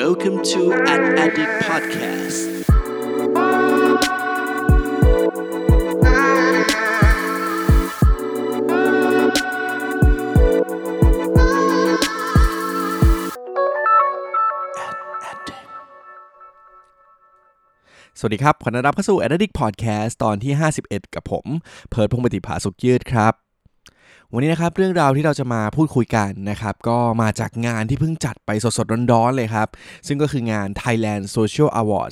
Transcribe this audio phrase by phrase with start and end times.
[0.00, 2.38] Welcome to An Addict Podcast
[18.18, 20.52] สวัสดีครับ ขอต้อนรับเข้าสู่ a d d i c t Podcast ตอนที่
[20.84, 21.46] 51 กับผม
[21.90, 23.43] เพิร์ดพงปฏิภาสุขยืดครับ
[24.32, 29.68] วันนี้นะครับเรื่องราวที่เราจะมาพูดคุยกันนะครับก็มาจากงานที่เพิ่งจัดไปสดๆร้อนๆเลยครับ
[30.06, 32.10] ซึ่งก็คืองาน Thailand Social Award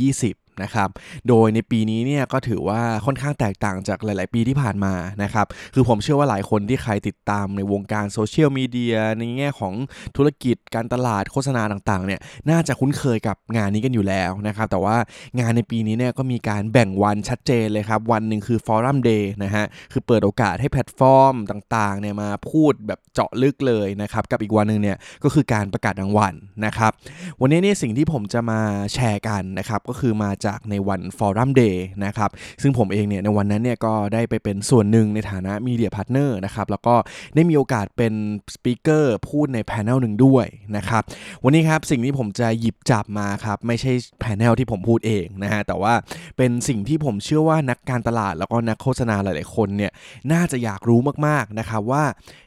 [0.00, 0.88] 2020 นะครับ
[1.28, 9.74] โดยในปีนี้เนี่ยก็ถือว่าค่อนข้างแตกต่างจากหลาย ๆ ปีที่ผ่านมานะครับ คือผมเชื่อว่าหลายคนที่ใครติดตามในวงการโซเชียลมีเดียในแง่ของ
[10.16, 14.96] ธุรกิจการตลาดโฆษณาต่าง ๆ เนี่ยน่าจะคุ้นเคยกับงานนี้กันอยู่แล้วนะครับ แต่ว่า
[15.40, 26.34] งานในปีนี้เนี่ยก็มีการแบ่งวันชัดเจนเลยครับ วันหนึ่งคือ forum day นะฮะ คือเปิดโอกาสให้แพลตฟอร์มต่าง ๆ เนี่ยมาพูดแบบเจาะลึกเลยนะครับ กับอีกวันหนึ่งเนี่ยก็คือการประกาศรางวัล
[26.66, 26.92] นะครับ
[27.40, 28.60] วันนี้เนี่ยสิ่งที่ผมจะมา
[28.94, 32.30] แชร์กันนะครับก็คือมาจากในวัน forum day นะครับ
[32.62, 36.94] ซึ่งผมเองเนี่ยในวันนั้นเนี่ยก็ได้ไปเป็นส่วนหนึ่งในฐานะ media partner นะครับแล้วก็
[37.34, 38.12] ได้มีโอกาสเป็น
[38.54, 41.02] speaker พูดใน panel หนึ่งด้วยนะครับ
[41.44, 45.94] วันนี้ครับสิ่งที่ผมจะหยิบจับมาครับไม่ใช่ panel ที่ผมพูดเองนะฮะแต่ว่า
[46.36, 49.92] เป็นสิ่งที่ผมเชื่อว่านักการตลาดแล้วก็นักโฆษณาหลาย ๆ คนเนี่ย
[50.32, 52.04] น่าจะอยากรู้มาก ๆ นะครับว่า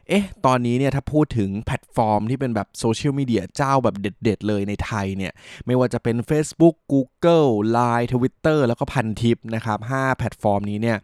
[0.10, 5.34] เอ๊ะ ตอนนี้เนี่ยถ้าพูดถึงแพลตฟอร์มที่เป็นแบบโซเชียลมีเดียเจ้าแบบเด็ด ๆ เลยในไทยเนี่ย
[5.66, 10.98] ไม่ว่าจะเป็น Facebook Google Line Twitter แล้วก็พันทิปนะครับ5แพลตฟอร์มนี้เนี่ย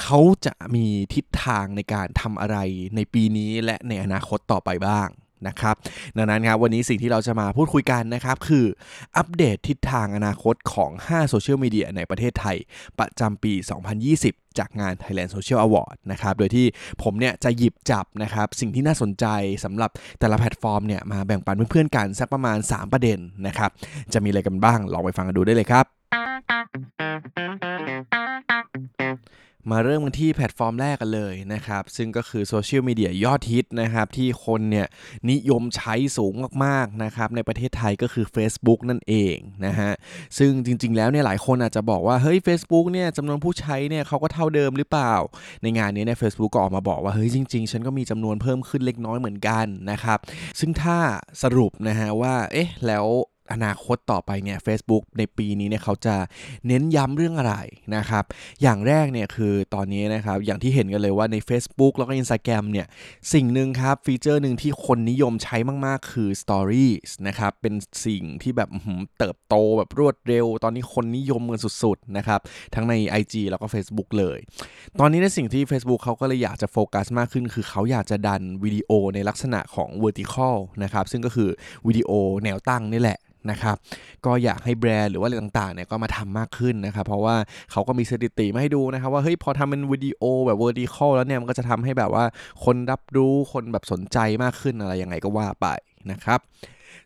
[0.00, 2.56] เขาจะมีทิศทางในการทำอะไร
[2.96, 5.08] ในปีนี้และในอนาคตต่อไปบ้าง
[5.46, 5.74] นะครับ
[6.16, 8.64] ดังนั้นครับวันนี้สิ่งที่เราจะมาพูดคุยกันนะครับ คือ
[9.16, 12.56] อัปเดตทิศทางอนาคตของ 5 โซเชียลมีเดียในประเทศไทย
[12.98, 13.52] ประจำปี
[14.06, 16.66] 2020จากงาน Thailand Social Award นะครับ โดยที่
[17.02, 19.26] ผมเนี่ยจะหยิบจับนะครับ สิ่งที่น่าสนใจ
[19.64, 23.70] สำหรับแต่ละแพลตฟอร์มเนี่ยมาแบ่งปันเพื่อนๆกันสักประมาณ 3 ประเด็นนะครับ
[24.12, 25.86] จะมีอะไรกันบ้าง ลองไปฟังกันดูได้เลยครับ
[29.70, 34.86] มาเริ่มกันที่แพลตฟอร์มแรกกันเลยนะครับ ซึ่งก็คือโซเชียลมีเดียยอดฮิตนะครับ ที่คนเนี่ย
[35.30, 36.34] นิยมใช้สูง
[36.64, 39.36] มากๆนะครับ ในประเทศไทยก็คือ Facebook นั่นเอง
[39.66, 39.92] นะฮะ
[40.38, 45.14] ซึ่งจริงๆแล้วเนี่ยหลายคนอาจจะบอกว่า เฮ้ย Facebook เนี่ยจำนวนผู้ใช้เนี่ยเขาก็เท่าเดิมหรือเปล่า
[45.62, 50.18] ในงานนี้เนี่ย Facebook ก็ออกมาบอกว่า เฮ้ย จริงๆ ฉันก็มีจำนวนเพิ่มขึ้นเล็กน้อยเหมือนกันนะครับ
[50.60, 50.98] ซึ่งถ้า
[51.42, 53.06] สรุปนะฮะว่าเอ๊ะแล้ว
[53.52, 56.16] อนาคตต่อไปเนี่ย Facebook ในปีนี้เนี่ยเขาจะ
[56.66, 57.54] เน้นย้ำเรื่องอะไร
[57.96, 58.24] นะครับ
[58.62, 62.86] อย่างแรกเนี่ยคือตอนนี้นะครับ อย่างที่เห็นกันเลยว่าใน Facebook แล้วก็ Instagram เนี่ย
[63.32, 65.56] สิ่งหนึ่งครับ ฟีเจอร์หนึ่งที่คนนิยมใช้
[65.86, 67.74] มากๆ คือ Stories นะครับ เป็น
[68.06, 68.68] สิ่งที่แบบ
[69.18, 72.40] เติบโตแบบรวดเร็ว ตอนนี้คนนิยมกันสุดๆนะครับ
[72.74, 74.38] ทั้งใน IG แล้วก็ Facebook เลย
[75.00, 81.50] ตอนนี้ในสิ่งที่ Facebook เขาก็เลยอยากจะโฟกัสมากขึ้น คือเขาอยากจะดันวิดีโอในลักษณะของ vertical นะครับซึ่งก็คือ
[81.86, 82.10] วิดีโอ
[82.44, 83.18] แนวตั้งนี่แหละ
[83.50, 83.76] นะครับ
[84.26, 87.36] ก็อยากให้แบรนด์หรือว่าอะไรต่างๆเนี่ยก็มาทำมากขึ้นนะครับเพราะว่า
[87.72, 92.24] เขาก็มีสถิติมาให้ดูนะครับว่าเฮ้ยพอทำเป็นวิดีโอแบบ vertical แล้วเนี่ยมันก็จะทำให้แบบว่า
[92.64, 95.66] คนรับรู้คนแบบสนใจมากขึ้นอะไรยังไงก็ว่าไป
[96.10, 96.40] นะครับ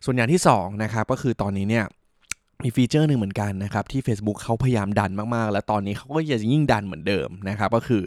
[0.05, 1.85] ส่วนอย่างที่2นะครับก็คือตอนนี้เนี่ย
[2.63, 8.01] มีฟีเจอร์หนึ่งเหมือนกันนะครับที่ Facebook เขาพยายามดันมากๆ แล้วตอนนี้เขาก็จะยิ่งดันเหมือนเดิมนะครับก็คือ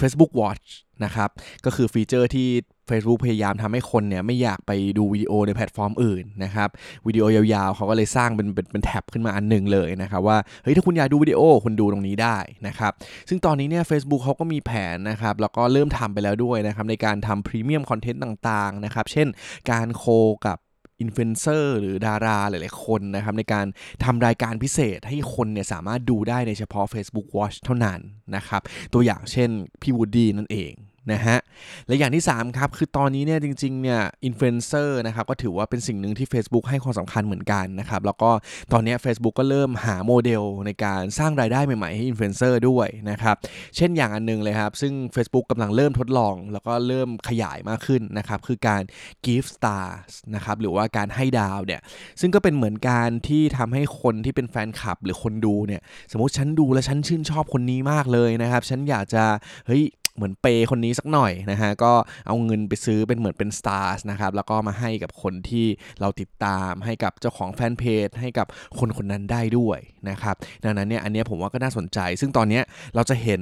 [0.00, 0.66] Facebook Watch
[1.04, 1.30] นะครับ
[1.64, 2.48] ก็คือฟีเจอร์ที่
[2.88, 6.68] Facebook พยายามทำให้คนเนี่ยไม่อยากไปดูวิดีโอในแพลตฟอร์มอื่นนะครับ
[7.06, 12.92] วิดีโอยาวๆ เขาก็เลยสร้างเป็นเป็นเป็นแท็บขึ้นมาอันหนึ่งเลยนะครับว่าเฮ้ยถ้าคุณอยากดูวิดีโอคุณดูตรงนี้ได้นะครับ
[13.28, 19.28] ซึ่งตอนนี้เนี่ย Facebook เขาก็มีแผนนะครับแล้วก็เริ่มทำไปแล้วด้วยนะครับในการทำพรีเมียมคอนเทนต์ต่างๆนะครับเช่น
[19.70, 20.04] การ co
[20.46, 20.58] กับ
[21.00, 23.66] อินฟลูเอนเซอร์หรือดาราหลายๆคนนะครับในการ
[24.04, 28.00] ทำรายการพิเศษให้คนเนี่ยสามารถดูได้ในเฉพาะ Facebook Watch เท่านั้น
[28.36, 28.62] นะครับ
[28.92, 29.50] ตัวอย่างเช่น
[29.82, 30.72] พี่วูดดี้นั่นเอง
[31.12, 31.38] นะฮะ
[31.86, 38.30] และอย่างที่ 3 ครับ คือตอนนี้เนี่ยจริงๆเนี่ยอินฟลูเอนเซอร์นะครับก็ถือว่าเป็นสิ่งหนึ่งที่ Facebook ให้ความสำคัญเหมือนกันนะครับ แล้วก็
[38.72, 43.36] ตอนนี้ Facebook ก็เริ่มหาโมเดลในการสร้างรายได้ใหม่ๆให้อินฟลูเอนเซอร์ด้วยนะครับ
[43.76, 48.82] เช่นอย่างอันนึงเลยครับ ซึ่ง Facebook กำลังเริ่มทดลอง แล้วก็เริ่มขยายมากขึ้นนะครับ คือการ
[49.26, 51.80] give stars นะครับหรือว่าการให้ดาวเนี่ย
[52.20, 55.82] ซึ่งก็เป็นเหมือนการที่ทำให้คนที่เป็นแฟนคลับหรือคนดูเนี่ย
[56.12, 59.24] สมมติฉันดูแล้วฉันชื่นชอบคนนี้มากเลยนะครับฉันอยากจะ
[59.66, 59.84] เฮ้ย
[60.16, 61.92] เหมือนเปย์คนนี้สักหน่อยนะฮะก็
[62.26, 65.66] เอาเงินไปซื้อเป็นเหมือนเป็น stars นะครับแล้วก็มาให้กับคนที่
[66.00, 68.46] เราติดตามให้กับเจ้าของแฟนเพจให้กับ
[68.78, 69.78] คนคนนั้นได้ด้วย
[70.10, 72.60] นะครับดังนั้นเนี่ยอันนี้ผมว่าก็น่าสนใจ ซึ่งตอนนี้
[72.94, 73.40] เราจะเห็น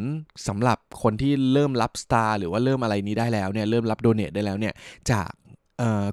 [0.49, 4.75] สำหรับคนที่เริ่มรับสตาร์หรือว่าเริ่มอะไรนี้ได้แล้วเนี่ยเริ่มรับโดเนทได้แล้วเนี่ย
[5.11, 5.31] จาก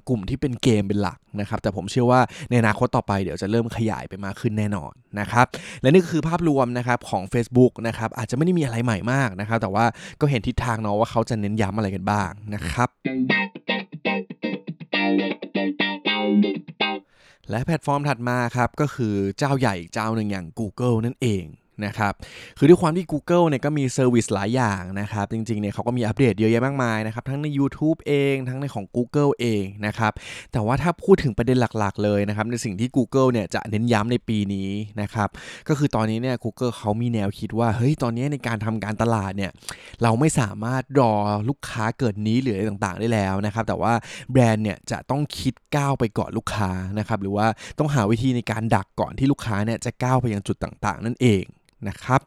[0.08, 2.20] กลุ่มที่เป็นเกมเป็นหลักนะครับแต่ผมเชื่อว่า
[2.50, 5.46] ในอนาคตต่อไปเดี๋ยวจะเริ่มขยายไปมากขึ้นแน่นอนนะครับ
[5.82, 9.84] และนี่คือภาพรวมนะครับของ Facebook นะครับอาจจะไม่ได้มีอะไรใหม่มากนะครับแต่ว่า
[10.20, 12.88] ก็เห็นทิศทางเนาะว่าเขาจะเน้นย้ำอะไรกันบ้างนะครับ
[17.50, 21.44] และแพลตฟอร์มถัดมาครับก็คือเจ้าใหญ่เจ้าหนึ่งอย่าง Google นั่นเอง
[21.86, 22.12] นะครับ
[22.58, 30.12] คือด้วยความที่ Google เนี่ยก็มี service หลายอย่างนะครับ จริงๆเนี่ยเขาก็มีอัปเดตเยอะแยะมากมายนะครับ ทั้งใน YouTube เอง ทั้งในของ Google เองนะครับ
[30.52, 34.70] แต่ว่าถ้าพูดถึงประเด็นหลักๆ เลยนะครับ ในสิ่งที่ Google เนี่ยจะเน้นย้ำในปีนี้
[35.02, 35.28] นะครับ
[35.68, 39.50] ก็คือตอนนี้เนี่ย Google เขามีแนวคิดว่า เฮ้ย ตอนนี้ในการทำการตลาดเนี่ย
[40.02, 41.14] เราไม่สามารถรอ
[41.48, 43.92] ลูกค้าเกิด need หรืออะไรต่างๆ ได้แล้วนะครับ แต่ว่า
[44.32, 47.46] แบรนด์เนี่ยจะต้องคิดก้าวไปก่อนลูกค้านะครับ หรือว่า
[47.78, 51.44] ต้องหาวิธีในการดักก่อนที่ลูกค้าเนี่ยจะก้าวไปยังจุดต่างๆ นั่นเอง
[51.88, 52.20] นะครับ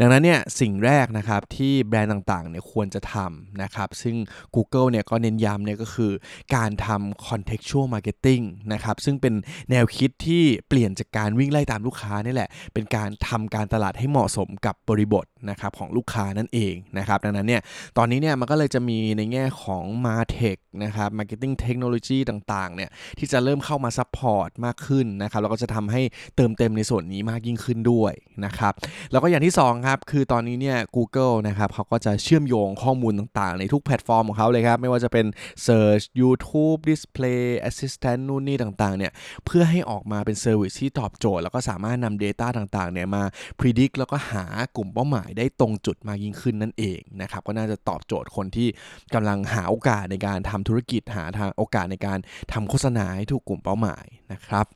[0.00, 4.16] ดังนั้นเนี่ยสิ่งแรกนะครับที่แบรนด์ต่างๆเนี่ยควรจะทำนะครับซึ่ง
[4.54, 6.12] Google เนี่ยก็เน้นย้ำเนี่ยก็คือ
[6.54, 9.34] การทำ contextual marketing นะครับซึ่งเป็น
[9.70, 17.62] แนวคิดที่เปลี่ยนจากการวิ่งไล่ตามลูกค้านี่แหละ เป็นการทำการตลาดให้เหมาะสมกับบริบทนะครับของลูกค้านั่นเองนะครับดังนั้นเนี่ย
[17.96, 26.02] ตอนนี้เนี่ยมันก็เลยจะมีในแง่ของ martech นะครับ marketing technology ต่างๆเนี่ยที่จะเริ่มเข้ามา support มากขึ้นนะครับแล้วก็จะทำให้
[26.36, 28.12] เติมเต็มในส่วนนี้มากยิ่งขึ้นด้วย
[28.44, 28.74] นะครับ
[29.12, 35.26] แล้วก็อย่างที่2ครับคือตอนนี้เนี่ย Google นะครับเขาก็จะเชื่อมโยงข้อมูลต่างๆ ในทุกแพลตฟอร์มของเขาเลยครับ ไม่ว่าจะเป็น
[35.66, 39.12] Search YouTube Display Assistant นู่นนี่ต่างๆเนี่ย
[39.46, 43.24] เพื่อให้ออกมาเป็น service ที่ตอบโจทย์ แล้วก็สามารถนำ Data ต่างๆเนี่ยมา
[43.60, 44.44] predict แล้วก็หา
[44.76, 48.68] กลุ่มเป้าหมายได้ตรงจุดมากยิ่งขึ้นนั่นเองนะครับก็น่าจะตอบโจทย์คนที่
[49.14, 52.18] กำลังหาโอกาสในการทำธุรกิจหาทางโอกาสในการ
[52.52, 54.66] ทำโฆษณาให้ถูกกลุ่มเป้าหมายนะครับ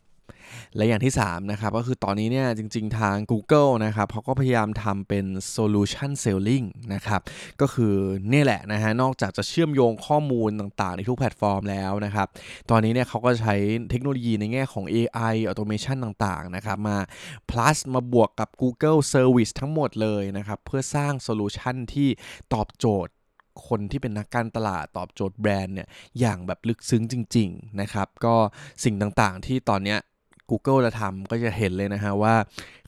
[0.77, 5.27] และอย่างที่3นะครับก็คือตอนนี้เนี่ยจริง ๆ ทาง Google นะครับเขาก็พยายามทำเป็น
[5.57, 7.21] solution selling นะครับ
[7.61, 7.95] ก็คือ
[8.33, 12.29] นี่แหละนะฮะนอกจากจะเชื่อมโยงข้อมูลต่างๆ ในทุกแพลตฟอร์มแล้วนะครับ
[12.71, 13.55] ตอนนี้เนี่ยเขาก็ใช้
[13.91, 16.99] เทคโนโลยีในแง่ของ AI automation ต่างๆนะครับมา
[17.51, 22.09] plus มาบวกกับ Google Service ทั้งหมดเลยนะครับเพื่อสร้างโซลูชันที่
[22.55, 23.13] ตอบโจทย์
[23.69, 25.89] คนที่เป็นนักการตลาดตอบโจทย์แบรนด์เนี่ย
[26.21, 28.35] อย่างแบบลึกซึ้งจริง ๆ นะครับ ก็
[28.85, 29.97] สิ่งต่างๆที่ตอนนี้
[30.51, 32.35] Google จะทำก็จะเห็นเลยนะฮะว่า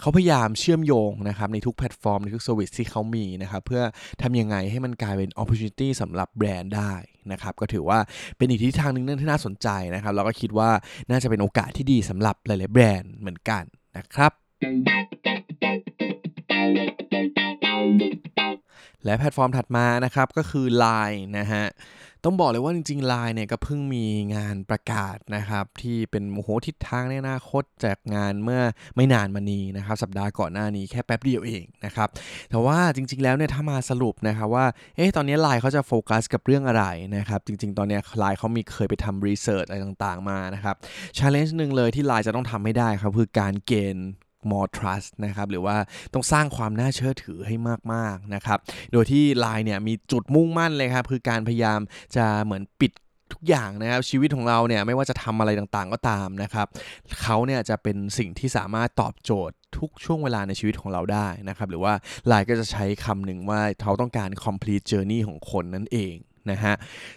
[0.00, 3.82] เขาพยายามเชื่อมโยงนะครับในทุกแพลตฟอร์ม ในทุก service ที่เขามีนะครับเพื่อ
[4.22, 6.92] ทำยังไงให้มันกลายเป็น opportunity สำหรับแบรนด์ได้
[7.32, 7.98] นะครับก็ถือว่า
[8.36, 10.70] เป็นอีกทิศทางหนึ่งที่น่าสนใจนะครับแล้วก็คิดว่า
[11.10, 13.64] น่าจะเป็นโอกาสที่ดีสำหรับหลาย ๆ แบรนด์เหมือนกัน
[13.96, 14.32] นะครับ
[19.04, 21.64] และแพลตฟอร์มถัดมานะครับก็คือ Line นะฮะ
[22.24, 24.04] ต้องบอกเลยว่าจริงๆ Line เนี่ยก็เพิ่งมี
[24.34, 28.62] งานประกาศนะครับที่เป็นโอ้โหทิศทางในอนาคตจากงานเมื่อ
[28.96, 32.08] ไม่นานมานี้นะครับสัปดาห์ก่อนหน้านี้แค่แป๊บเดียวเองนะครับ
[32.50, 34.66] แต่ว่าจริง ๆแล้วเนี่ยถ้ามาสรุปนะครับว่า
[34.96, 36.84] เอ๊ะตอนนี้ Line เขาจะโฟกัสกับเรื่องอะไร
[37.16, 40.76] นะครับจริง ๆ ตอนนี้ Line เขามีเคยไปทำ research อะไรต่างๆมานะครับ
[41.18, 44.08] challenge หนึ่งเลยที่ Line จะต้องทำให้ได้ครับคือการเกณฑ์
[44.50, 45.76] more trust นะครับหรือว่า
[46.14, 47.56] ต้องสร้างความน่าเชื่อถือให้
[47.92, 48.58] มากๆนะครับ
[48.92, 51.80] โดยที่ Line เนี่ยมีจุดมุ่งมั่นเลยครับคือการพยายาม
[52.16, 52.92] จะเหมือนปิด
[53.32, 56.66] ทุกอย่างนะครับชีวิตของเราเนี่ยไม่ว่าจะทำอะไรต่างๆก็ตามนะครับ
[57.22, 61.92] เขาเนี่ยจะเป็นสิ่งที่สามารถตอบโจทย์ทุกช่วงเวลาในชีวิตของเราได้นะครับหรือว่า
[62.26, 66.14] ไลน์ก็จะใช้คำหนึ่งว่าเขาต้องการ complete journey ของคนนั่นเอง
[66.50, 66.74] นะฮะ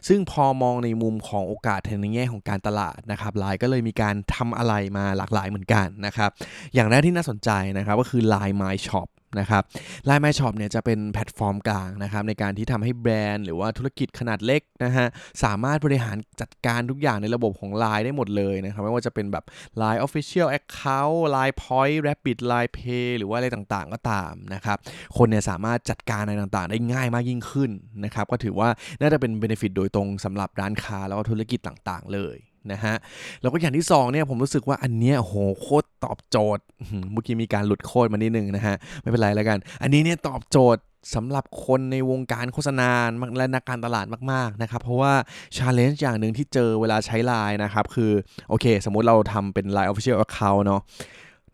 [0.08, 6.30] ซึ่งพอมองในมุมของโอกาสในแง่ของการตลาดนะครับไลน์ก็เลยมีการทำอะไรมาหลากหลายเหมือนกันนะครับ
[6.74, 9.08] อย่างแรกที่น่าสนใจนะครับก็คือ Line My Shop
[9.40, 9.64] นะครับ
[10.08, 15.08] Line My Shop เนี่ยจะเป็นแพลตฟอร์มกลางนะครับในการที่ทำให้แบรนด์ หรือว่าธุรกิจขนาดเล็กนะฮะ
[15.44, 19.44] สามารถบริหารจัดการทุกอย่างในระบบของ Line ได้หมดเลยนะครับไม่ว่าจะเป็นแบบ
[19.82, 24.78] Line Official Account Line Point Rapid Line Pay หรือว่าอะไรต่างๆก็ตามนะครับ
[25.18, 27.72] คนเนี่ยสามารถจัดการอะไรต่างๆ ได้ง่ายมากยิ่งขึ้น
[28.04, 28.70] นะครับก็ถือว่า
[29.02, 32.38] น่าจะเป็น benefit โดยตรงสำหรับร้านค้าแล้วก็ธุรกิจต่างๆ เลย
[32.72, 32.96] นะฮะ
[33.42, 36.64] แล้วก็อย่างที่2เนี่ยผมรู้สึกว่าอันเนี้ยโหโคตรตอบโจทย์
[37.12, 40.82] เมื่อกี้มีการหลุดโคตรมานิดนึงนะฮะไม่เป็นไรแล้วกัน อันนี้เนี่ยตอบโจทย์
[41.16, 42.90] สำหรับคนในวงการโฆษณา
[43.38, 45.14] และนักการตลาดมากๆนะครับ เพราะว่า
[45.56, 48.12] challenge อย่างหนึ่งที่เจอเวลาใช้ไลน์นะครับ คือ
[48.50, 50.82] โอเค สมมุติเราทำเป็น Line Official Account เนาะ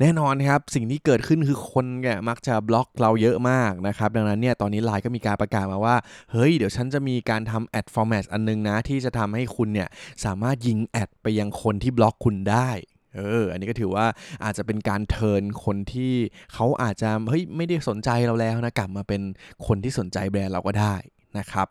[0.01, 5.95] แน่นอนครับสิ่งที่เกิดขึ้นคือคนเนี่ยมักจะบล็อกเราเยอะมากนะครับดังนั้นเนี่ยตอนนี้ไลน์ก็มีการประกาศมาว่า
[6.31, 9.89] เฮ้ย เดี๋ยวฉันจะมีการทำ ad format อันนึงนะ ที่จะทำให้คุณเนี่ย
[10.25, 12.69] สามารถยิง ad ไปยังคนที่บล็อกคุณได้
[13.15, 14.05] เออ อันนี้ก็ถือว่า
[14.43, 16.13] อาจจะเป็นการ turn คนที่
[16.53, 19.21] เขาอาจจะเฮ้ยไม่ได้สนใจเราแล้วนะกลับมาเป็น
[19.67, 20.95] คนที่สนใจแบรนด์เราก็ได้
[21.39, 21.67] นะครับ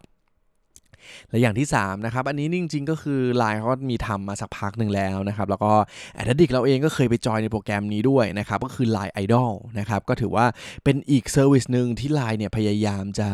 [1.30, 5.72] และอย่างที่3นะครับอันนี้จริงๆก็คือ Line เขามีทำมาสักพักหนึ่งแล้วนะครับแล้วก็
[6.14, 10.46] Ad Addict เราเองก็เคยไปจอยในโปรแกรมนี้ด้วยนะครับก็คือ Line Idol นะครับก็ถือว่า
[10.84, 13.28] เป็นอีก service หนึ่งที่ Line เนี่ยพยายามจะ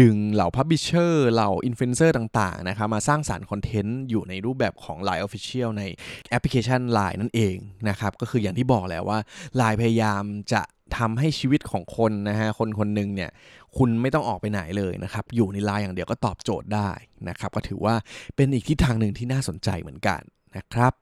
[0.00, 5.82] ดึงเหล่า publisher เหล่าอินฟลูเอนเซอร์ต่างๆนะครับมาสร้างสรรค์คอนเทนต์อยู่ในรูปแบบของ Line Official ใน
[6.30, 7.56] แอปพลิเคชัน Line นั่นเอง
[7.88, 9.18] นะครับก็คืออย่างที่บอกแล้วว่า
[9.60, 10.62] Line พยายามจะ
[10.98, 13.30] ทำให้ชีวิตของคนนะฮะคนคนหนึ่งเนี่ย
[13.76, 16.90] คุณไม่ต้องออกไปไหนเลยนะครับ อยู่ในไลน์อย่างเดียวก็ตอบโจทย์ได้
[17.28, 17.94] นะครับ ก็ถือว่า
[18.36, 20.20] เป็นอีกทิศทางหนึ่งที่น่าสนใจเหมือนกัน
[20.56, 20.92] นะครับ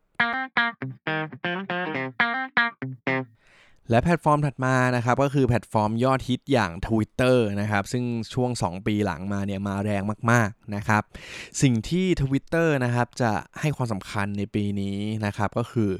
[3.90, 8.04] และแพลตฟอร์มถัดมานะครับก็คือแพลตฟอร์มยอดฮิตอย่าง Twitter นะครับซึ่ง
[8.34, 11.02] ช่วง 2 ปีหลังมาเนี่ยมาแรงมากๆนะครับ
[11.62, 15.90] สิ่งที่ Twitter นะครับจะให้ความสำคัญในปีนี้นะครับก็คือ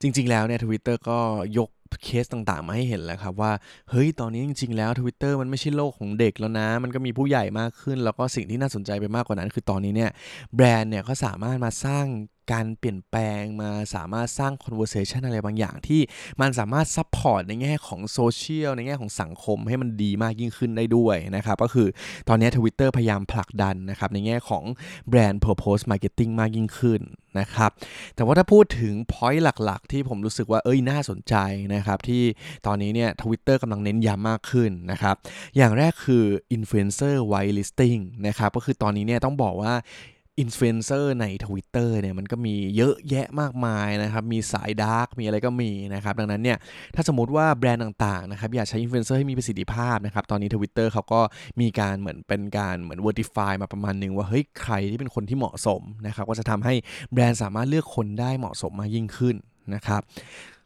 [0.00, 1.18] จริงๆแล้วเนี่ยทวิตเตอร์ก็
[1.58, 1.70] ยก
[2.04, 3.52] เคสต่างๆ มาให้เห็นแล้วครับว่า
[3.90, 10.10] เฮ้ย ตอนนี้จริง ๆ แล้ว Twitter มันไม่ใช่โลกของเด็กแล้วนะ มันก็มีผู้ใหญ่มากขึ้น แล้วก็สิ่งที่น่าสนใจไปมากกว่านั้น คือตอนนี้เนี่ย
[10.56, 12.06] แบรนด์เนี่ยก็สามารถมาสร้าง
[12.52, 16.00] การเปลี่ยนแปลงมาสามารถสร้าง conversation อะไรบางอย่างที่
[16.40, 21.88] มันสามารถ support ในแง่ของโซเชียลในแง่ของสังคมให้มันดีมากยิ่งขึ้นได้ด้วยนะครับ ก็คือ
[22.28, 24.64] ตอนนี้ Twitter พยายามผลักดันนะครับในแง่ของ
[25.08, 27.00] แบรนด์ purpose marketing มากยิ่งขึ้น
[27.38, 27.70] นะครับ
[28.14, 31.34] แต่ว่าถ้าพูดถึง point หลักๆ ที่ผมรู้สึกว่าเอ้ยน่าสนใจ
[31.74, 32.22] นะครับที่
[32.66, 35.14] ตอนนี้เนี่ยทวิตเตอร์กำลังเน้นย้ำมากขึ้นนะครับ
[35.56, 36.24] อย่างแรกคือ
[36.56, 39.74] influencer whitelisting นะครับก็คือตอนนี้เนี่ยต้องบอกว่า
[40.40, 46.58] อินฟลูเอนเซอร์ใน Twitter เนี่ยมันก็มีเยอะแยะมากมายนะครับ มีสาย dark มีอะไรก็มีนะครับ ดังนั้นเนี่ย
[46.94, 51.20] ถ้าสมมติว่าแบรนด์ต่างๆนะครับอยากใช้อินฟลูเอนเซอร์ให้มีประสิทธิภาพนะครับ ตอนนี้ Twitter เขาก็
[51.60, 56.74] มีการเหมือนเป็นการเหมือน verify มาประมาณนึงว่า เฮ้ย ใครที่เป็นคนที่เหมาะสมนะครับก็จะทำให้
[57.12, 59.36] แบรนด์สามารถเลือกคนได้เหมาะสมมากยิ่งขึ้น
[59.74, 60.02] นะครับ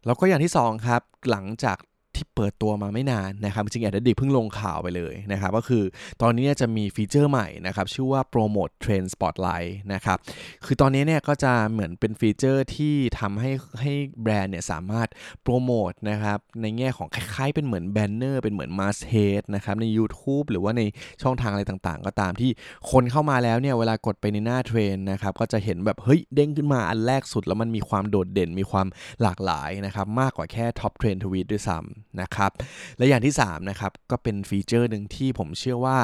[0.07, 1.79] แล้วก็อย่างที่ 2 ครับ หลังจาก
[2.23, 5.85] ที่เปิดตัวมาไม่นานนะครับจริงๆแอดดิเพิ่งลงข่าวไปเลยนะครับก็คือ
[6.23, 10.19] ตอนนี้จะมีฟีเจอร์ใหม่นะครับชื่อว่า Promote Trend Spotlight นะครับ
[10.65, 13.51] คือตอนนี้เนี่ยก็จะเหมือนเป็นฟีเจอร์ที่ทำให้
[13.81, 15.09] ให้แบรนด์เนี่ยสามารถ
[15.43, 20.83] โปรโมทนะครับในแง่ของคล้ายๆ เป็นเหมือนแบนเนอร์เป็นเหมือน masthead นะครับใน YouTube หรือว่าใน
[21.23, 22.51] ช่องทางอะไรต่างๆ ก็ตามที่
[22.91, 28.87] คนเข้ามาแล้วเนี่ยเวลากดไปในหน้าเทรนนะครับก็จะเห็นแบบเฮ้ยเด้งขึ้นมาอันแรกสุด แล้วมันมีความโดดเด่นมีความ
[29.23, 32.51] หลากหลายนะครับมากกว่าแค่ top trend tweet ด้วยซ้ำนะครับ
[32.99, 35.99] และอย่างที่3นะครับก็เป็นฟีเจอร์หนึ่งที่ผมเชื่อว่า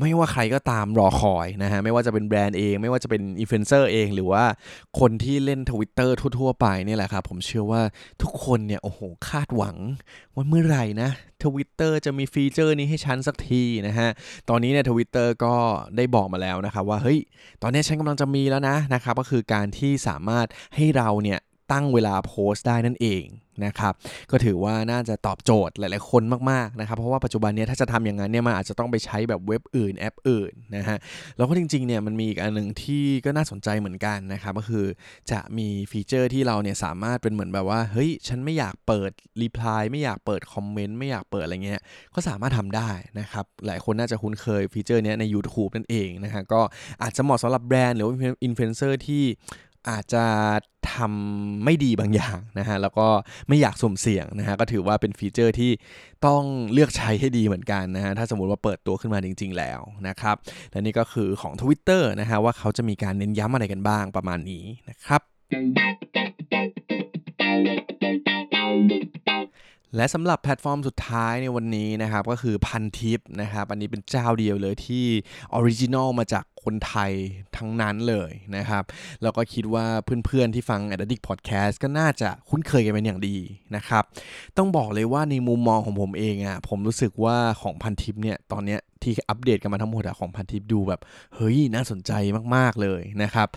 [0.00, 4.44] ไม่ว่าใครก็ตามรอคอยนะฮะไม่ว่าจะเป็นแบรนด์เอง ไม่ว่าจะเป็นอินฟลูเอนเซอร์เอง หรือว่า
[5.00, 7.82] คนที่เล่น Twitter ทั่ว ๆ ไปนี่แหละครับ ผมเชื่อว่า
[8.22, 9.76] ทุกคนเนี่ยโอ้โหคาดหวัง
[10.34, 11.10] ว่าเมื่อไหร่นะ
[11.44, 14.08] ทวิตเตอร์จะมีฟีเจอร์นี้ให้ฉันสักทีนะฮะ
[14.48, 15.54] ตอนนี้เนี่ยทวิตเตอร์ก็
[15.96, 17.18] ได้บอกมาแล้วนะครับว่า เฮ้ย
[17.62, 20.46] ตอนนี้ฉันกำลังจะมีแล้วนะนะครับ ก็คือการที่สามารถ
[20.76, 21.38] ให้เราเนี่ย
[21.71, 23.25] ตั้งเวลาโพสต์ได้นั่นเอง
[23.65, 23.93] นะครับ
[24.31, 30.97] ก็ถือว่าน่าจะตอบโจทย์หลายๆคนมากๆนะครับเพราะว่าปัจจุบันนี้ถ้าจะทำอย่างนั้นเนี่ยมันอาจจะต้องไปใช้แบบเว็บอื่นแอปอื่นนะฮะ
[31.37, 34.85] แล้วก็จริงๆเนี่ยมันมีอีกอันหนึ่งที่ก็น่าสนใจเหมือนกันนะครับก็คือ
[35.31, 41.81] จะมีฟีเจอร์ที่เราเนี่ยสามารถเป็นเหมือนแบบว่าเฮ้ยฉันไม่อยากเปิดรีプライไม่อยากเปิดคอมเมนต์ไม่อยากเปิดอะไรเงี้ย
[42.15, 46.61] ก็สามารถทำได้นะครับหลายคนน่าจะคุ้นเคยฟีเจอร์นี้ใน YouTube นั่นเองนะฮะก็
[47.01, 49.23] อาจจะเหมาะสำหรับแบรนด์หรือว่าอินฟลูเอนเซอร์ที่
[49.90, 50.24] อาจจะ
[50.92, 53.06] ทำไม่ดีบางอย่างนะฮะแล้วก็
[53.48, 55.70] ไม่อยากสุ่มเสี่ยงนะฮะก็ถือว่าเป็นฟีเจอร์ที่
[56.26, 60.36] ต้องเลือกใช้ให้ดีเหมือนกันนะฮะถ้าสมมติว่าเปิดตัวขึ้นมาจริง ๆ แล้วนะครับ
[60.70, 65.20] และนี่ก็คือของ Twitter นะฮะว่าเขาจะมีการเน้นย้ำอะไรกันบ้างประมาณนี้นะครับ
[69.94, 75.04] และสำหรับแพลตฟอร์มสุดท้ายในวันนี้นะครับก็คือพันทิปนะครับอันนี้เป็นเจ้าเดียวเลยที่
[75.54, 77.12] original มาจากคนไทย
[77.56, 78.84] ทั้งนั้นเลยนะครับ
[79.22, 79.86] แล้วก็คิดว่า
[80.26, 83.36] เพื่อนๆที่ฟัง a d d i c t Podcast ก็น่าจะคุ้นเคยกันเป็นอย่างดี
[83.76, 84.04] นะครับ
[84.56, 91.00] ต้องบอกเลยว่าในมุมมองของผมเองอะ่ะผมรู้สึกว่าของพันทิปเนี่ยตอนเนี้ย ที่อัปเดตกันมาทั้งหมดของพันทิปดูแบบ
[91.34, 92.12] เฮ้ยน่าสนใจ
[92.54, 93.48] มากๆเลยนะครับ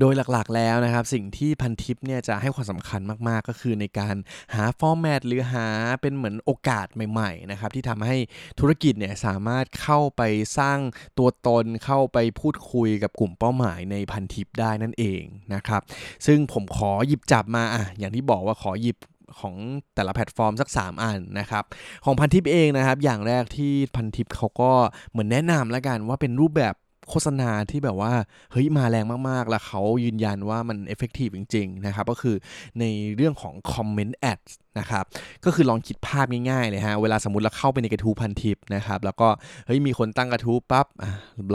[0.00, 4.16] โดยหลักๆแล้วนะครับสิ่งที่พันทิปเนี่ยจะให้ความสำคัญมากๆ ก็คือในการ
[4.54, 5.66] หา format หรือหา
[6.00, 8.16] เป็นเหมือนโอกาสใหม่ๆนะครับที่ทำให้
[8.60, 10.22] ธุรกิจเนี่ยสามารถเข้าไป
[10.58, 10.78] สร้าง
[11.18, 15.22] ตัวตนเข้าไปพูดคุยกับกลุ่มเป้าหมายในพันทิปได้นั่นเอง
[15.54, 15.82] นะครับ
[16.26, 18.98] ซึ่งผมขอหยิบจับมาอะอย่างที่บอกว่าขอหยิบ
[19.40, 19.54] ของ
[19.94, 21.64] แต่ละแพลตฟอร์มสัก 3 อันนะครับ
[22.04, 24.72] ของพันทิปเองนะครับ อย่างแรกที่พันทิปเขาก็
[25.10, 26.74] เหมือนแนะนำแล้วกันว่าเป็นรูปแบบ
[27.10, 28.12] โฆษณาที่แบบว่า
[28.52, 32.36] เฮ้ยมาแรงมากๆ แล้วเขายืนยันว่ามัน effective จริงๆนะครับก็คือ
[32.80, 32.84] ใน
[33.16, 34.40] เรื่องของ comment ad
[34.78, 35.04] นะครับ
[35.44, 39.28] ก็คือลองคิดภาพง่ายๆเลยฮะเวลาสมมติเราเข้าไปในกระทู้พันทิปนะครับแล้วก็
[39.66, 40.86] เฮ้ยมีคนตั้งกระทู้ปั๊บ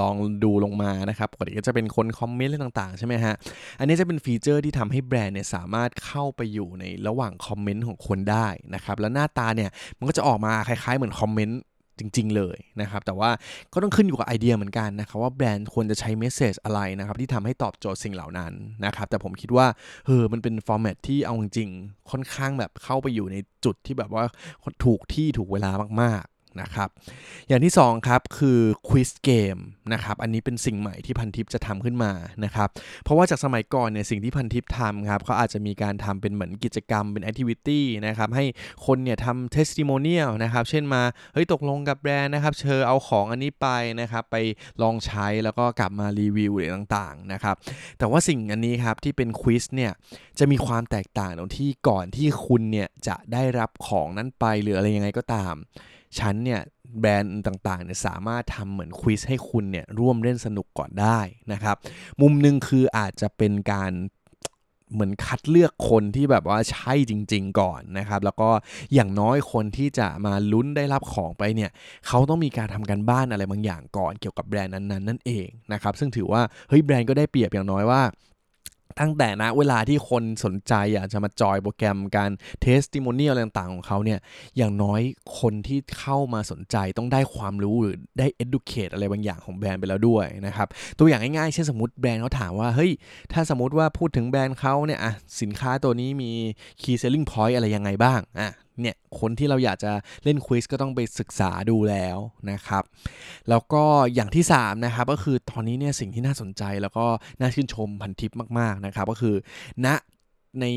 [0.01, 3.33] ลองดูลงมานะครับปกติก็จะเป็นคนคอมเมนต์เรื่องต่างๆใช่ไหมฮะ
[3.79, 11.59] อันนี้จะเป็นฟีเจอร์ที่ทำให้แบรนด์เนี่ยสามารถเข้าไปอยู่ในระหว่างคอมเมนต์ของคนได้นะครับแล้วหน้าตาเนี่ยมันก็จะออกมาคล้ายๆเหมือนคอมเมนต์
[11.99, 13.29] จริง ๆ เลยนะครับ แต่ว่า
[13.73, 18.53] ก็ต้องขึ้นอยู่กับไอเดียเหมือนกันนะครับ ว่าแบรนด์ควรจะใช้ message อะไรนะครับ ที่ทำให้ตอบโจทย์สิ่งเหล่านั้น
[18.85, 19.67] นะครับ แต่ผมคิดว่า
[20.07, 24.23] เออมันเป็น format ที่เอาจริงๆค่อนข้างแบบเข้าไปอยู่ในจุดที่แบบว่า
[24.83, 25.71] ถูกที่ถูกเวลา
[26.01, 26.89] มากๆ นะครับ
[27.47, 29.57] อย่างที่2ครับคือ quiz game
[29.93, 32.11] นะครับ อันนี้เป็นสิ่งใหม่ที่พันทิปจะทำขึ้นมา
[32.45, 32.69] นะครับ
[33.03, 38.45] เพราะว่าจากสมัยก่อนเนี่ยสิ่งที่พันทิปทำครับเขาอาจจะมีการทำเป็นเหมือนกิจกรรมเป็น activity นะครับ ให้
[38.85, 41.01] คนเนี่ยทำ testimonial นะครับ เช่นมา
[41.33, 43.67] เฮ้ยตกลงกับแบรนด์นะครับ เชิญเอาของอันนี้ไป
[44.01, 44.35] นะครับ ไป
[44.81, 47.55] ลองใช้แล้วก็กลับมารีวิวอะไรต่างๆนะครับ
[47.97, 49.91] แต่ว่าสิ่งอันนี้ครับที่เป็นควิสเนี่ย
[50.39, 55.55] จะมีความแตกต่างตรงที่ก่อนที่คุณเนี่ยจะได้รับของนั้นไปหรืออะไรยังไงก็ตาม
[56.19, 56.61] ฉันเนี่ย
[56.99, 61.19] แบรนด์ต่างๆเนี่ยสามารถทำเหมือนควิสให้คุณเนี่ยร่วมเล่นสนุกก่อนได้
[61.51, 61.75] นะครับ
[62.21, 63.91] มุมหนึ่งคืออาจจะเป็นการ
[64.93, 68.49] เหมือนคัดเลือกคนที่แบบว่าใช่จริง ๆ ก่อนนะครับ แล้วก็
[68.93, 71.71] อย่างน้อยคนที่จะมาลุ้นได้รับของไปเนี่ย
[72.07, 78.01] เขาต้องมีการทำการบ้านอะไรบางอย่างก่อนเกี่ยวกับแบรนด์นั้นๆนั่นเองนะครับซึ่งถือว่าเฮ้ยแบรนด์ก็ได้เปรียบอย่างน้อยว่า
[78.99, 82.31] ตั้งแต่นะเวลาที่คนสนใจอยากจะมาจอยโปรแกรมการ
[82.61, 84.19] testimonial ต่างๆของเขาเนี่ย
[84.57, 85.01] อย่างน้อย
[85.39, 90.67] คนที่เข้ามาสนใจต้องได้ความรู้หรือได้ educate อะไรบางอย่างของแบรนด์ไปแล้วด้วยนะครับ
[90.99, 92.91] ตัวอย่างง่ายๆ เช่นสมมติแบรนด์เขาถามว่า เฮ้ย
[93.33, 96.31] ถ้าสมมติว่าพูดถึงแบรนด์เขาเนี่ยอะสินค้าตัวนี้มี
[96.81, 98.51] key selling point อะไรยังไงบ้างอะ
[98.81, 99.91] เนี่ยคนที่เราอยากจะ
[100.23, 102.17] เล่นควิสก็ต้องไปศึกษาดูแล้ว
[102.51, 102.83] นะครับ
[103.49, 107.05] แล้วก็อย่างที่3นะครับก็คือตอนนี้เนี่ยสิ่งที่น่าสนใจแล้วก็
[107.39, 109.35] น่าชื่นชมพันทิปมากๆนะครับก็คือ
[109.85, 109.87] ณ
[110.61, 110.67] ใน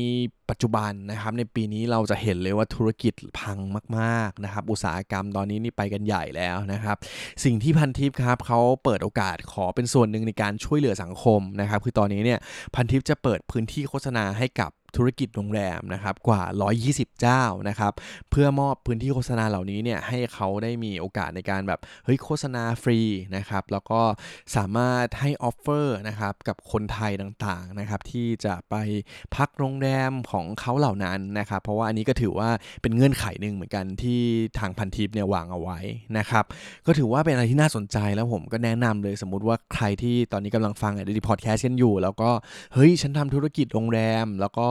[0.49, 3.57] ปัจจุบันนะครับในปีนี้เราจะเห็นเลยว่าธุรกิจพัง
[3.97, 6.97] มากๆนะครับ อุตสาหกรรมตอนนี้นี่ไปกันใหญ่แล้วนะครับ
[7.43, 12.39] สิ่งที่พันทิปครับเขาเปิดโอกาสขอเป็นส่วนหนึ่งในการช่วยเหลือสังคมนะครับ คือตอนนี้เนี่ย
[12.75, 16.41] พันทิปจะเปิดพื้นที่โฆษณาให้กับ ธุรกิจโรงแรมนะครับกว่า
[16.81, 17.93] 120 เจ้านะครับ
[18.31, 22.99] เพื่อมอบพื้นที่โฆษณาเหล่านี้เนี่ยให้เขาได้มีโอกาสในการแบบเฮ้ยโฆษณาฟรี
[23.35, 24.01] นะครับแล้วก็
[24.55, 28.75] สามารถให้ออฟเฟอร์นะครับกับคนไทยต่างๆนะครับที่จะไป
[29.35, 32.49] พักโรงแรมของเขาเหล่านั้นนะครับเพราะว่าอันนี้ก็ถือว่า
[32.81, 34.21] เป็นเงื่อนไขหนึ่งเหมือนกันที่
[34.59, 35.79] ทางพันทิปเนี่ยวางเอาไว้
[36.17, 36.45] นะครับ
[36.85, 42.29] ก็ถือว่าเป็นอะไรที่น่าสนใจแล้วผมก็แนะนำเลยสมมุติว่าใครที่ตอนนี้กำลังฟังอดีพอดแคสต์กันอยู่ แล้วก็
[42.73, 44.67] เฮ้ยฉันทำธุรกิจโรงแรมแล้วก็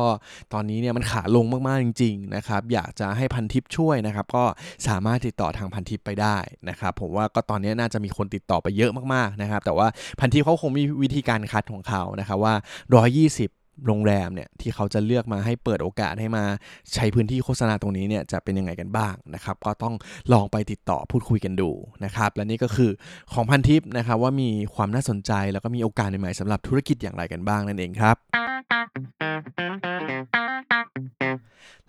[0.53, 4.45] ตอนนี้เนี่ยมันขาลงมากๆจริงๆนะครับอยากจะให้พันทิปช่วยนะครับก็
[4.89, 6.37] สามารถติดต่อทางพันทิปไปได้
[6.69, 9.87] นะครับผมว่าก็ตอนนี้น่าจะมีคนติดต่อไปเยอะมากๆนะครับแต่ว่า
[10.21, 12.55] พันทิปเขาคงมีวิธีการคัดของเขานะครับว่า
[13.17, 16.45] 120 โรงแรมเนี่ยที่เขาจะเลือกมาให้เปิดโอกาสให้มา
[16.95, 19.95] ใช้พื้นที่โฆษณาตรงนี้เนี่ยจะเป็นยังไงกันบ้างนะครับก็ต้อง
[20.33, 21.71] ลองไปติดต่อพูดคุยกันดู
[22.05, 22.91] นะครับและนี่ก็คือ
[23.33, 28.17] ของพันทิปนะครับว่ามีความน่าสนใจแล้วก็มีโอกาสใหม่ๆสำหรับธุรกิจอย่างไรกันบ้างนั่นเองครับ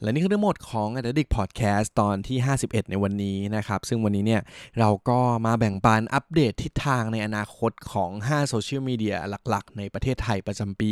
[0.02, 4.42] และนี่คือทั้งหมดของ Addict Podcast ตอนที่ 51 ในวันนี้นะครับ ซึ่งวันนี้เนี่ย
[4.80, 9.16] เราก็มาแบ่งปันอัปเดตทิศทางในอนาคตของ 5 โซเชียลมีเดีย
[9.50, 10.92] หลักๆ ในประเทศไทยประจำปี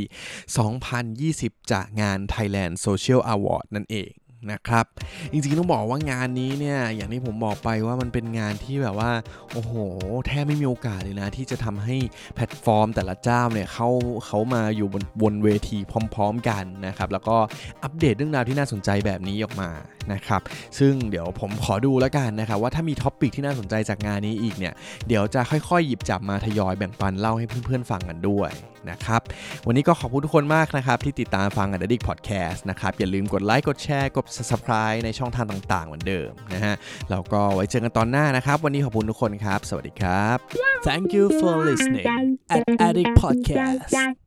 [0.85, 4.11] 2020 จากงาน Thailand Social Award นั่นเอง
[4.51, 4.85] นะครับ
[5.31, 9.11] จริงๆต้องบอกว่างานนี้เนี่ยอย่างที่ผมบอกไปว่ามันเป็นงานที่แบบว่า
[9.53, 9.73] โอ้โห
[10.27, 11.97] แทบไม่มีโอกาสเลยนะ ที่จะทำให้
[12.35, 13.89] แพลตฟอร์มแต่ละเจ้าเนี่ยเขา
[14.25, 15.77] เขามาอยู่บนบนเวที
[16.13, 17.37] พร้อม ๆ กันนะครับ แล้วก็
[17.83, 19.69] อัปเดตเรื่องราวที่น่าสนใจแบบนี้ออกมา
[20.13, 20.41] นะครับ
[20.79, 24.73] ซึ่งเดี๋ยวผมขอดูแล้วกันนะครับว่าถ้ามี topic ที่น่าสนใจจากงานนี้อีกเนี่ย
[25.07, 28.51] เดี๋ยวจะค่อยๆ หยิบจับมาทยอยแบ่งปันเล่าให้เพื่อนๆฟังกันด้วย
[28.91, 29.21] นะครับ
[29.67, 36.75] วันนี้ก็ขอบคุณทุกคนมากนะครับ ที่ติดตามฟัง Addict Podcast นะครับ อย่าลืมกดไลค์กดแชร์กด subscribe ในช่องทางต่างๆ เหมือนเดิมนะฮะ
[37.11, 40.37] แล้วก็ไว้เจอกันตอนหน้านะครับ วันนี้ขอบคุณทุกคนครับ สวัสดีครับ
[40.87, 44.24] Thank you for listening at Addict Podcast.